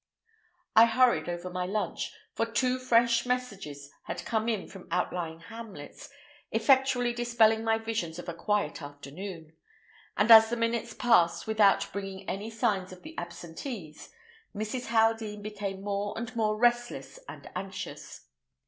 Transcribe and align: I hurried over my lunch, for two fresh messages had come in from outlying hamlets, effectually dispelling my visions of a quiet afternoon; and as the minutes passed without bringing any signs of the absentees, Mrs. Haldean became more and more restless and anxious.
I 0.75 0.87
hurried 0.87 1.29
over 1.29 1.51
my 1.51 1.67
lunch, 1.67 2.11
for 2.33 2.47
two 2.47 2.79
fresh 2.79 3.23
messages 3.27 3.91
had 4.05 4.25
come 4.25 4.49
in 4.49 4.67
from 4.67 4.87
outlying 4.89 5.41
hamlets, 5.41 6.09
effectually 6.49 7.13
dispelling 7.13 7.63
my 7.63 7.77
visions 7.77 8.17
of 8.17 8.27
a 8.27 8.33
quiet 8.33 8.81
afternoon; 8.81 9.53
and 10.17 10.31
as 10.31 10.49
the 10.49 10.57
minutes 10.57 10.95
passed 10.95 11.45
without 11.45 11.85
bringing 11.93 12.27
any 12.27 12.49
signs 12.49 12.91
of 12.91 13.03
the 13.03 13.15
absentees, 13.19 14.09
Mrs. 14.55 14.87
Haldean 14.87 15.43
became 15.43 15.81
more 15.83 16.15
and 16.17 16.35
more 16.35 16.57
restless 16.57 17.19
and 17.29 17.47
anxious. 17.55 18.25